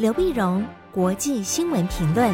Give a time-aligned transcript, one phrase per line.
[0.00, 2.32] 刘碧荣，国际新闻评论。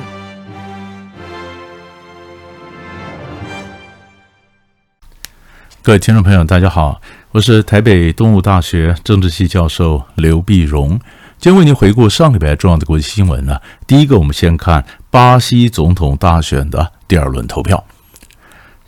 [5.83, 7.01] 各位听众朋友，大家好，
[7.33, 10.91] 我是台北东吴大学政治系教授刘碧荣。
[11.39, 13.61] 今天为您回顾上礼拜重要的国际新闻呢。
[13.85, 17.83] 第一个，我们先看巴西总统大选的第二轮投票。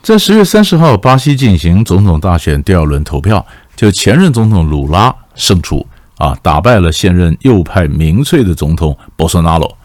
[0.03, 5.85] 在十月三十号，巴西进行总统大选第二轮投票，就前任总统鲁拉胜出
[6.19, 9.79] 啊，打败了现任右派民粹的总统波索纳罗。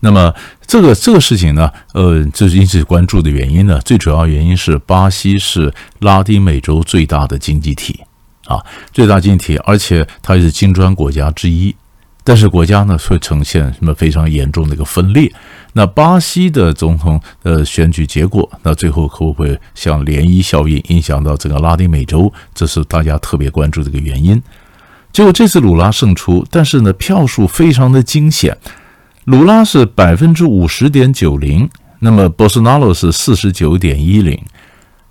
[0.00, 0.32] 那么
[0.66, 7.98] 这个这个事情呢，呃，就是引起关注的原因呢，最主要原因是巴西是拉丁美洲最大的经济体
[8.44, 11.74] 啊，最大经济体，而且它也是金砖国家之一。
[12.22, 15.32] 但是国家呢，会呈现什么非常严重的一个分裂？
[15.72, 22.32] 那巴西的总统的选举结果，那最后会不会像涟漪效应影响到整个拉丁美洲？
[22.52, 24.42] 这是大家特别关注的一个原因。
[25.16, 28.54] 结果这次鲁拉胜出，但是呢，票数非常的惊险，
[29.24, 31.66] 鲁拉是百分之五十点九零，
[32.00, 34.38] 那么波索纳罗是四十九点一零。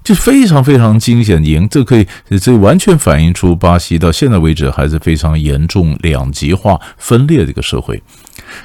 [0.04, 2.06] 就非常非常惊险赢，这可以
[2.40, 8.00] 这完全反映出巴西到现在为止还是非常严重两极化分裂的一个社会。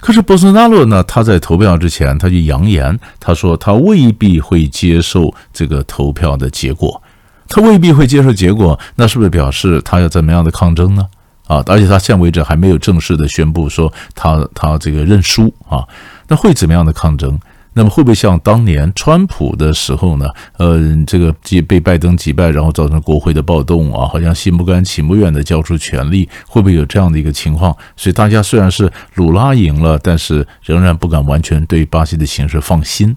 [0.01, 7.03] 可是波索纳罗呢，他在投票之前他就扬言，他说他未必会接受这个投票的结果，
[7.49, 11.07] 他未必会接受结果，那是不是表示他要怎么样的抗争呢？
[11.51, 15.83] 啊，而且他现在为止还没有正式的宣布说他他这个认输啊，
[16.29, 17.37] 那会怎么样的抗争？
[17.73, 20.29] 那么会不会像当年川普的时候呢？
[20.59, 27.77] 呃，这个击被拜登击败，然后造成国会的暴动啊，好像心不甘情不愿的交出权力，会不会有这样的一个情况？
[27.97, 33.17] 所以大家虽然是鲁拉赢了，但是仍然不敢完全对巴西的形势放心。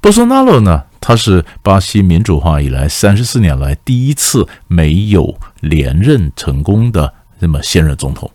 [0.00, 8.30] 波索纳罗呢，他是巴西民主化以来三十四年来第一次没有连任成功的那么现任总统。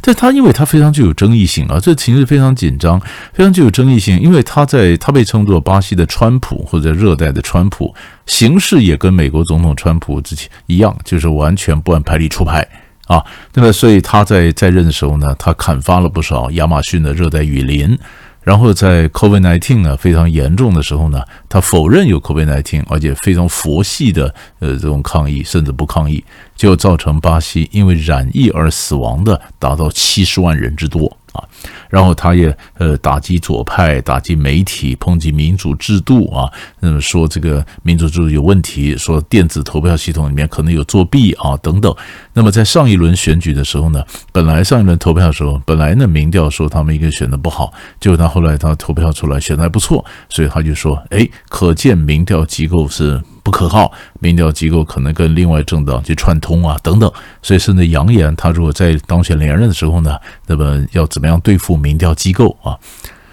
[0.00, 3.00] 但他因为他非常具有争议性啊，这情势非常紧张，
[3.32, 4.20] 非常具有争议性。
[4.20, 7.92] 因为他在他被称作巴西的川普或者热带的川普，
[8.26, 12.64] 形势也跟美国总统川普之前一样，就是完全不按牌理出牌
[13.06, 13.24] 啊。
[13.52, 17.98] 那么，所以他在在任的时候呢，他砍伐了不少亚马逊的热带雨林。
[18.42, 26.24] 然后在 COVID-19 呢非常严重的时候呢，他否认有 COVID-19，而且非常佛系的呃这种抗议，甚至不抗议，
[26.60, 31.16] 就造成巴西因为染疫而死亡的达到七十万人之多。
[31.32, 31.44] 啊，
[31.88, 36.50] 然后他也呃打击左派，打击媒体，抨击民主制度啊，
[36.80, 41.94] 那么说这个民主制度有问题，说电子投票系统里面可能有作弊啊等等。
[42.32, 53.22] 那么在上一轮选举的时候呢，本来上一轮投票的时候，本来呢民调说他们应该选的不好，结果他后来他投票出来选的还不错，所以他就说，哎，可见民调机构是。
[53.42, 53.90] 不可靠，
[54.20, 57.12] 民调机构可能跟另外政党去串通啊，等等，
[57.42, 62.78] 所以甚至扬言，他如果在当选连任的时候呢，那么要怎么样对付民调机构啊？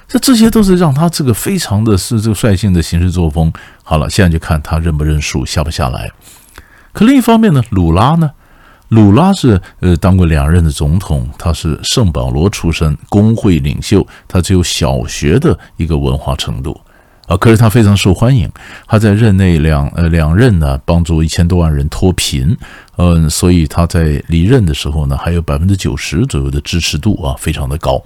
[0.07, 3.51] 这这些都是让他这个非常的是这个率性的行事作风。
[3.83, 6.09] 好了，现在就看他认不认输，下不下来。
[6.93, 8.31] 可另一方面呢，鲁拉呢，
[8.87, 16.79] 鲁拉是呃当过两任的总统，他是圣保罗出身，工会领袖，他只有小学的一个文化程度。
[17.27, 18.49] 啊，可是他非常受欢迎，
[18.87, 22.57] 他在任内两呃两任呢，帮助一千多万人脱贫，
[22.95, 28.01] 嗯，所以他在离任的时候呢，还有百分之九十左右的支持度啊，非常的高。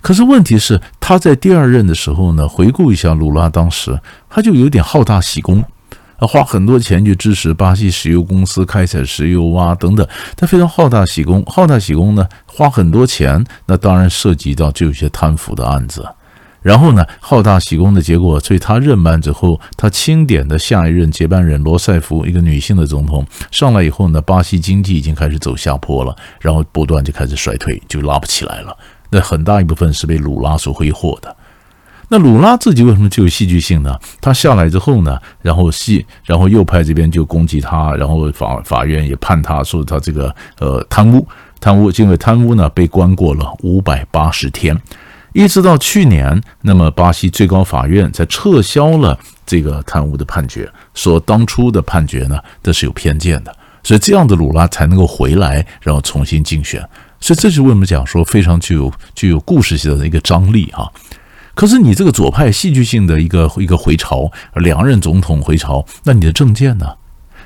[0.00, 4.00] 可是问题是，他在第二任的时候呢，回顾一下鲁拉当时，
[4.30, 5.62] 他就有点好大喜功，
[6.16, 16.02] 啊，花很多钱去支持巴西石油公司开采石油啊等等，他非常好大喜功，好大喜功呢，花很多钱，那当然涉及到就有些贪腐的案子。
[16.62, 28.76] 然后呢，好大喜功的结果，所以他任满之后，他钦点的下一任接班人罗塞夫，一个女性的总统上来以后呢，巴西经济已经开始走下坡了，然后不断就开始衰退，就拉不起来了。
[29.10, 31.36] 那很大一部分是被鲁拉所挥霍的。
[32.08, 33.98] 那鲁拉自己为什么具有戏剧性呢？
[34.20, 41.26] 他下来之后呢，然后戏，然后右派这边就攻击他，然后法法院也判他说他这个呃贪污，
[41.58, 44.78] 贪污，因为贪污呢被关过了五百八十天。
[45.32, 56.86] 一直到去年，那么巴西最高法院才撤销了这个贪污的判决，说当初的判决呢，这是有偏见的，所以这样的鲁拉才能够回来，然后重新竞选。
[57.20, 60.86] 所以这是为什么讲说非常具有具有故事性的一个张力啊。
[61.54, 66.86] 可是你这个左派戏剧性的一个一个回潮，两任总统回潮，那你的政见呢？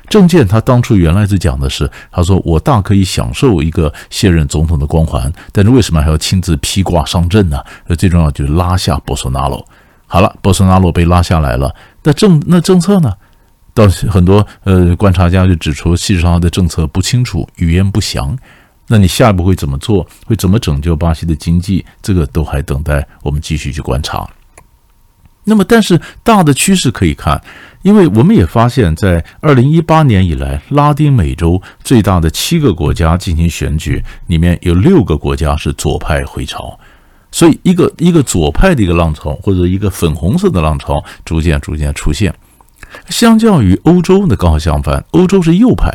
[0.09, 7.61] 政见他当初原来是讲的是，他说我大可以享受一个卸任总统的光环，但是为什么还要亲自披挂上阵呢？
[7.97, 9.65] 最重要就是拉下波索纳罗。
[10.05, 11.73] 好了，波索纳罗被拉下来了，
[12.03, 13.13] 那政那政策呢？
[13.73, 18.35] 到很多呃观察家就指出，事实上他的政策不清楚，语焉不详。
[18.87, 20.07] 那你下一步会怎么做？
[20.25, 21.85] 会怎么拯救巴西的经济？
[22.01, 24.27] 这个都还等待我们继续去观察。
[25.49, 27.41] 那么，但是大的趋势可以看，
[27.81, 36.77] 因为我们也发现，在二零一八年以来，拉丁美洲最大的七个国家进行选举，里面有六个国家是左派回潮，
[37.31, 42.33] 所以一个一个左派的一个浪潮，或者一个粉红色的浪潮，逐渐逐渐出现。
[43.07, 45.89] 相较于欧洲的刚好相反，欧洲是右派。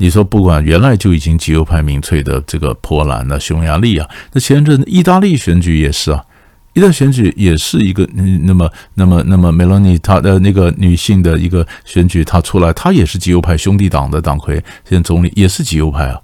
[0.00, 6.24] 你说不管原来就已经极右派民粹的这个波兰啊、匈牙利啊，那前阵意大利选举也是啊，
[6.74, 16.20] 意大利选举也是一个嗯，那么那么那么梅洛尼她的那个女性的一个选举，她出来，她也是极右派兄弟党的党魁，现在总理也是极右派啊，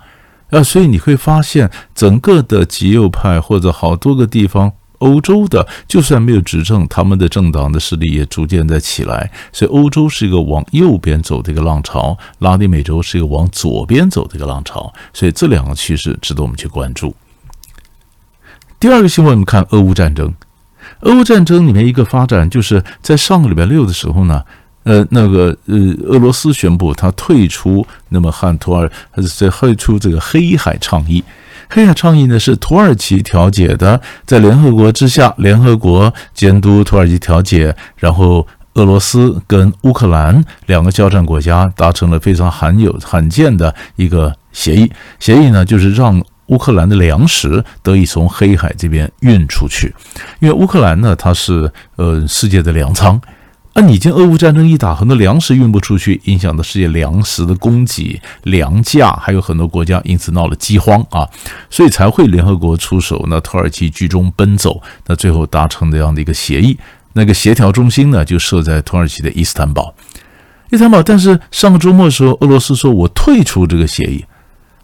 [0.50, 4.72] 啊，所以你会发现整个的极右派或者好多个地方。
[4.98, 17.14] 欧洲的就算没有执政，他们的政党的势力也逐渐在起来，所以欧洲是一个往右边走的一个浪潮，拉丁美洲是一个往左边走的一个浪潮，所以这两个趋势值得我们去关注。
[18.84, 20.30] 第二个新闻，我们看俄乌战争，
[21.00, 24.44] 俄乌战争里面一个发展就是在上个礼拜六的时候呢，
[24.82, 25.74] 呃，那个呃，
[26.06, 31.24] 俄罗斯宣布他退出，那么汉土耳其在退出这个黑海倡议。
[31.70, 44.92] 黑海倡议呢是土耳其调解的，在联合国之下，联合国监督土耳其调解，然后俄罗斯跟乌克兰两个交战国家达成了非常罕有、罕见的一个协议。
[45.18, 49.94] 协议呢就是让乌克兰的粮食得以从黑海这边运出去，
[50.40, 53.20] 因为乌克兰呢它是呃世界的粮仓。
[53.72, 61.28] 啊，你见俄乌战争一打，很多粮食运不出去，影响到世界粮食的供给、粮价，还有很多国家因此闹了饥荒啊，
[61.68, 66.78] 所以才会联合国出手，那土耳其居中奔走，那最后达成这样的一个协议。
[67.14, 69.92] 那个协调中心呢，就设在土耳其的伊斯坦堡。
[70.70, 74.24] 伊斯坦堡，但是上个周末的时候，俄罗斯说我退出这个协议。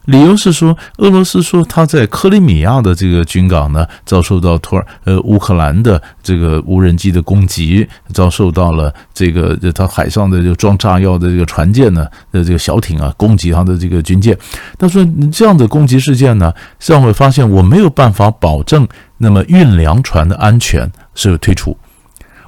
[0.06, 14.36] 理由是说，俄罗斯说他在克里米亚的这个军港呢，遭受到土耳呃乌克兰的这个无人机的攻击，遭受到了这个他海上的就装炸药的这个船舰呢的这个小艇啊攻击他的这个军舰。
[14.78, 16.52] 他说这样的攻击事件呢，
[16.84, 18.88] 让我发现我没有办法保证
[19.18, 21.76] 那么运粮船的安全，所以退出。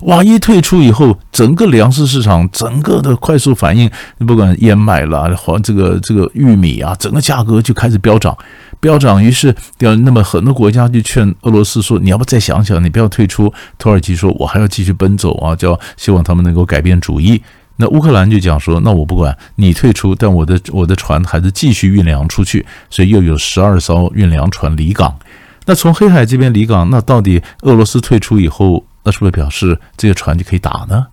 [0.02, 0.22] 哇！
[0.22, 3.88] 一退出以后，整个粮食市场整个的快速反应，
[4.26, 8.36] 不管燕麦啦，或这个这个玉米啊，整个价格就开始飙涨，
[8.80, 9.22] 飙涨。
[9.22, 17.40] 于是，那么很多国家就劝俄罗斯说：“你要不再想想，你不要退出。”土耳其说：“我还要继续奔走啊，叫希望他们能够改变主意。”
[17.76, 25.16] 那乌克兰就讲说：“那我不管你退出，但我的我的船还是继续运粮出去。”所以又有十二艘运粮船离港。
[25.64, 28.84] 那从黑海这边离港，那到底俄罗斯退出以后？
[29.04, 31.06] 那是不是表示这些船就可以打呢？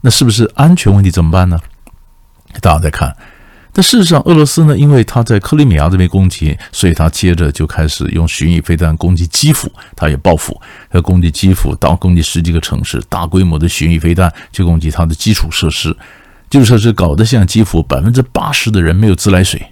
[0.00, 1.58] 那是不是安全问题怎么办呢？
[2.60, 3.16] 大家再看，
[3.72, 15.96] 但事实上，俄罗斯呢，因为他在克里米亚这边攻击，所以他接着就开始用巡弋飞弹攻击基辅，他也报复，要攻击基辅，到攻击十几个城市，大规模的巡弋飞弹去攻击他的基础设施，
[16.50, 19.71] 基础设施搞得像基辅百分之八十的人没有自来水。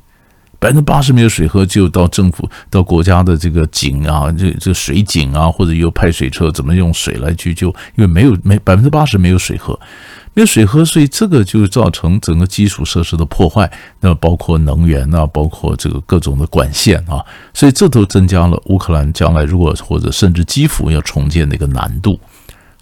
[0.61, 7.69] 百分之八十没有水喝，就到政府、到国家的这个井啊，这这水井啊，或者有派水车，怎么用水来去救？
[7.97, 9.73] 因为没有没百分之八十没有水喝，
[10.35, 13.73] 没有水喝，所以这个就造成整个基础设施的破坏。
[14.01, 17.25] 那包括能源啊，包括这个各种的管线啊，
[17.55, 22.21] 所以这都增加了乌克兰将来如果或者甚至基辅要重建的一个难度。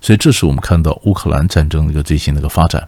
[0.00, 2.84] 所以这是我们看到乌克兰战争的一个最新的一个发展。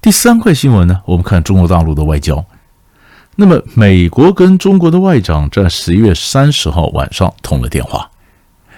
[0.00, 2.42] 第三块新闻呢，我们看中国大陆的外交。
[3.36, 8.08] 那么，美国跟中国的外长在十一月三十号晚上通了电话。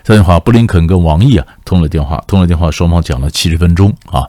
[0.02, 4.24] 这电话，布林肯跟王毅啊通了电话，通了电话，双方讲了七十分钟啊。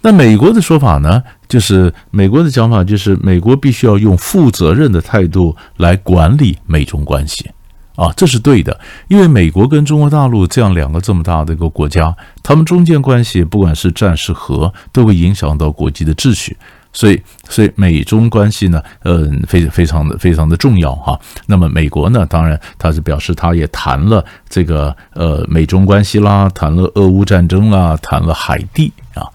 [0.00, 7.48] 那美国的说法呢，就是美国的讲法就是，美国必须要用负责任的态度来管理美中关系
[7.94, 16.56] 啊，这是对的，因为美国跟中国大陆这样两个这么大的一个国家，他们中间关系不管是战是和，都会影响到国际的秩序。
[16.92, 21.18] 所以，所以美中关系呢，嗯，非非常的非常的重要哈。
[21.46, 29.26] 那么美国呢，当然他是表示他也谈了这个呃美中关系啦，谈了俄乌战争啦，谈了海地啊，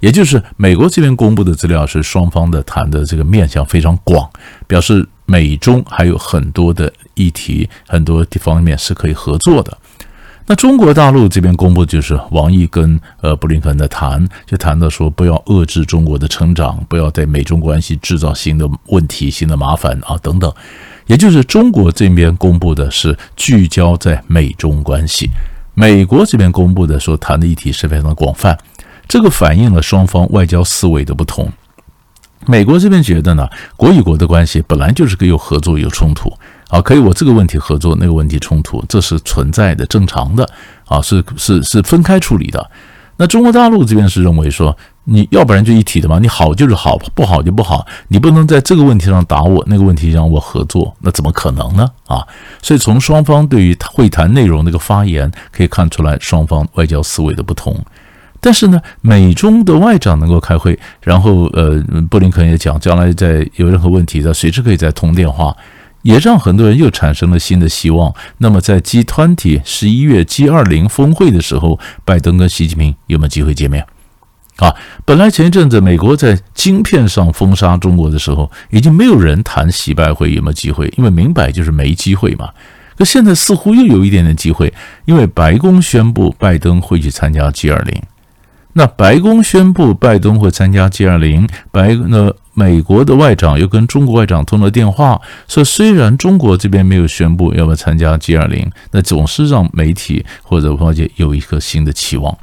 [0.00, 4.28] 也就是美国这边公布的资料是双方的谈的这个面向非常广，
[4.66, 9.76] 表示美中还有很多的议题，很多地方面是可以合作的。
[10.48, 20.52] 那中国大陆这边公布就是王毅跟呃布林肯的谈，就谈到说不要遏制中国的成长，不要在美中关系制造新的问题、新的麻烦啊等等。
[21.06, 25.28] 也就是中国这边公布的是聚焦在美中关系，
[25.74, 28.56] 美国这边公布的说谈的议题是非常的广泛，
[29.08, 31.50] 这个反映了双方外交思维的不同。
[32.46, 36.32] 美国这边觉得呢，国与国的关系本来就是个有合作有冲突。
[36.68, 40.48] 啊，可以我这个问题合作，那个问题冲突，这是存在的、正常的
[40.86, 42.70] 啊，是是是分开处理的。
[43.18, 51.88] 那中国大陆这边是认为说，你要不然就一体的嘛，你好就是好，不好就不好，你不能在这个问题上打我，那个问题让我合作，那怎么可能呢？
[52.06, 52.22] 啊，
[52.60, 57.74] 所以从双方对于会谈内容那个发言可以看出来，双方外交思维的不同。
[58.38, 65.56] 但是呢，美中的外长能够开会，然后呃，布林肯也讲，将来在有任何问题的，随时可以再通电话。
[66.06, 68.14] 也让很多人又产生了新的希望。
[68.38, 73.84] 那么，在 G20 十一月 G20 峰会的时候，拜登跟习近平有没有机会见面？
[74.58, 74.72] 啊，
[75.04, 82.50] 本来前一阵子美国在晶片上封杀中国的时候，已经没有人谈习拜会有没有机会，因为明摆就是没机会嘛。
[82.96, 84.72] 可现在似乎又有一点点机会，
[85.06, 88.00] 因为白宫宣布拜登会去参加 G20。
[88.76, 92.32] 那白宫宣布拜登会参加 G20，白那。
[92.58, 102.34] 美国的外长又跟中国外长通了电话，说虽然中国这边没有宣布要不要参加 G20，那总是让媒体或者外界有一个新的期望。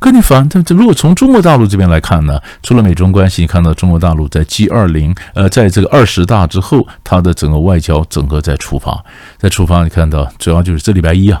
[0.00, 9.00] 可你反正如果从中国大陆这边来看呢，除了美中关系，你看到中国大陆在 G20，呃，在这个二十大之后，它的整个外交整个在出发，
[9.38, 11.40] 在出发，你看到主要就是这礼拜一啊，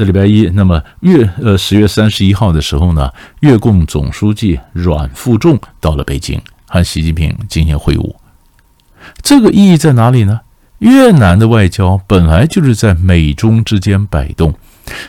[0.00, 6.40] 这礼拜一，那么月呃十月三十一号的时候呢，越共总书记阮富仲到了北京。
[6.64, 8.14] 和习近平进行会晤，
[9.22, 10.40] 这个意义在哪里呢？
[10.78, 14.54] 越南的外交本来就是在美中之间摆动，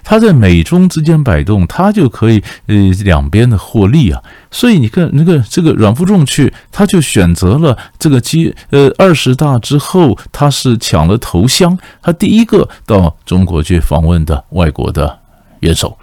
[0.04, 4.22] 它在美中之间摆动，它就可以呃两边的获利啊。
[4.52, 15.20] 所以你看那个这个阮富仲去，他就选择了这个基呃二十大之后，他是抢了头香，他第一个到中国去访问的外国的
[15.62, 15.98] 元首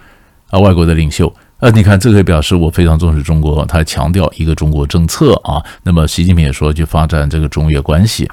[0.49, 1.33] 啊，外国的领袖。
[1.59, 5.61] 呃，你看，这可以表示我非常重视中国，他强调一个中国政策啊。
[5.83, 8.29] 那么，习近平也说去发展这个中越关系。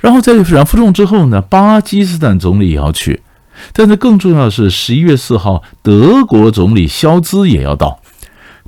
[0.00, 3.22] 然后在阮富仲之后呢，巴基斯坦总理也要去，
[3.72, 8.00] 但是更重要的是，十一月四号，德国总理肖兹也要到。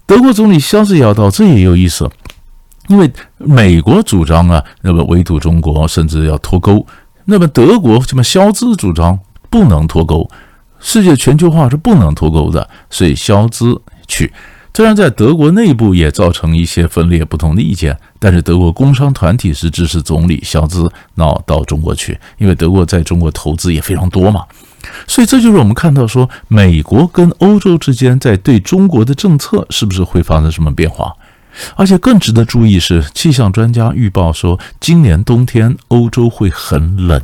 [0.06, 2.10] 德国总理肖兹也要到，这也有意思，
[2.88, 6.86] 因为美国主张啊，那么围堵中国，甚至要脱钩。
[7.24, 9.18] 那么德国这么肖兹主张
[9.48, 10.28] 不能脱钩。
[10.80, 14.32] 世界全球化是不能脱钩的，所以肖兹去，
[14.74, 24.44] 虽然在德国内部也造成一些分裂、不同的意见，但是德国工商团体是支持总理肖兹闹到中国去，因为德国在中国投资也非常多嘛，
[25.06, 31.12] 所以这就是我们看到说，美国跟欧洲之间在对中国的政策是不是会发生什么变化？
[31.76, 37.20] 而且更值得注意是，气象专家预报说，今年冬天欧洲会很冷。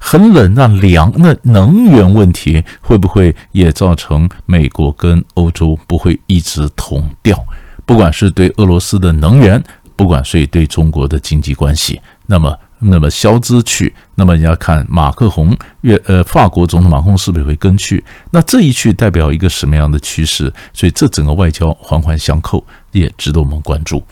[0.00, 7.36] 很冷，那凉，那能源问题会不会也造成美国跟欧洲不会一直同调？
[7.84, 9.60] 不管是对俄罗斯的能源，
[9.96, 18.02] 不管是对中国的经济关系，那么，那么肖兹去，那么你要看马克宏，越呃，法国总统马克宏是不是会跟去？
[18.30, 20.52] 那这一去代表一个什么样的趋势？
[20.72, 24.02] 所以这整个外交环环相扣，也值得我们关注。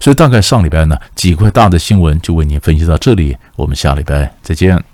[0.00, 4.87] 所以大概上礼拜呢，几块大的新闻就为您分析到这里，我们下礼拜再见。